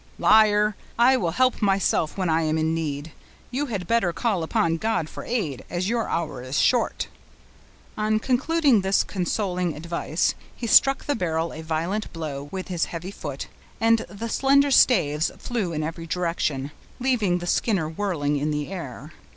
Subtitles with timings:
[0.17, 0.75] "Liar!
[0.97, 3.11] I will help myself when I am in need;
[3.51, 7.07] you had better call upon God for aid, as your hour is short."
[7.95, 13.11] On concluding this consoling advice, he struck the barrel a violent blow with his heavy
[13.11, 13.45] foot,
[13.79, 19.11] and the slender staves flew in every direction, leaving the Skinner whirling in the air.